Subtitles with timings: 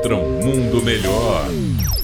[0.00, 1.44] contra um mundo melhor.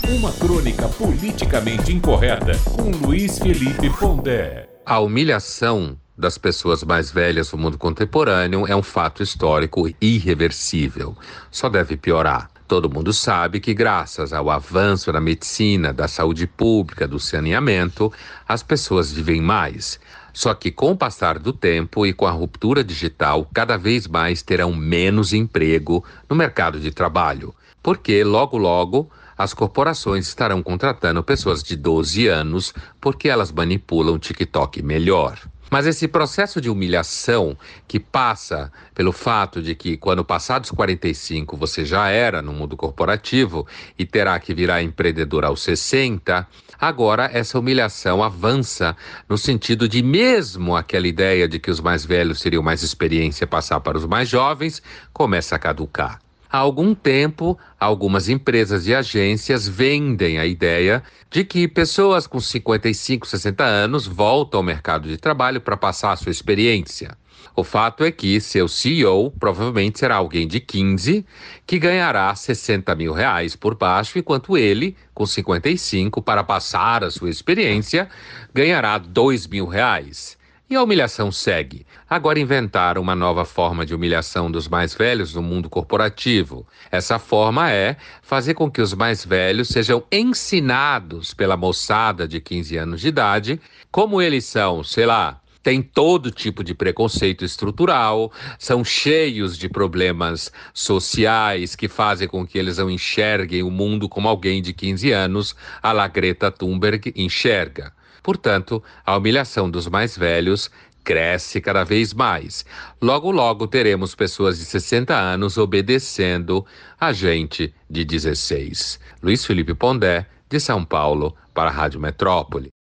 [0.06, 4.68] Uma crônica politicamente incorreta com Luiz Felipe Pondé.
[4.84, 11.16] A humilhação das pessoas mais velhas do mundo contemporâneo é um fato histórico irreversível.
[11.50, 12.50] Só deve piorar.
[12.68, 18.12] Todo mundo sabe que, graças ao avanço da medicina, da saúde pública, do saneamento,
[18.46, 19.98] as pessoas vivem mais.
[20.34, 24.42] Só que, com o passar do tempo e com a ruptura digital, cada vez mais
[24.42, 27.54] terão menos emprego no mercado de trabalho,
[27.86, 29.08] porque logo, logo
[29.38, 35.38] as corporações estarão contratando pessoas de 12 anos porque elas manipulam o TikTok melhor.
[35.70, 41.56] Mas esse processo de humilhação que passa pelo fato de que, quando passar dos 45,
[41.56, 43.64] você já era no mundo corporativo
[43.96, 46.44] e terá que virar empreendedor aos 60,
[46.80, 48.96] agora essa humilhação avança
[49.28, 53.78] no sentido de, mesmo aquela ideia de que os mais velhos teriam mais experiência passar
[53.78, 54.82] para os mais jovens,
[55.12, 56.25] começa a caducar.
[56.50, 63.26] Há algum tempo, algumas empresas e agências vendem a ideia de que pessoas com 55,
[63.26, 67.16] 60 anos voltam ao mercado de trabalho para passar a sua experiência.
[67.54, 71.24] O fato é que seu CEO provavelmente será alguém de 15
[71.66, 77.30] que ganhará 60 mil reais por baixo, enquanto ele, com 55, para passar a sua
[77.30, 78.08] experiência,
[78.52, 80.36] ganhará 2 mil reais.
[80.68, 81.86] E a humilhação segue.
[82.10, 86.66] Agora inventaram uma nova forma de humilhação dos mais velhos no mundo corporativo.
[86.90, 92.76] Essa forma é fazer com que os mais velhos sejam ensinados pela moçada de 15
[92.78, 93.60] anos de idade,
[93.92, 100.52] como eles são, sei lá, têm todo tipo de preconceito estrutural, são cheios de problemas
[100.72, 105.56] sociais que fazem com que eles não enxerguem o mundo como alguém de 15 anos,
[105.82, 107.92] a la Greta Thunberg enxerga.
[108.22, 110.70] Portanto, a humilhação dos mais velhos
[111.02, 112.64] cresce cada vez mais.
[113.02, 116.64] Logo, logo teremos pessoas de 60 anos obedecendo
[117.00, 119.00] a gente de 16.
[119.20, 122.75] Luiz Felipe Pondé, de São Paulo, para a Rádio Metrópole.